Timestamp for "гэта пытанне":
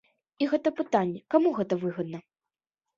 0.53-1.23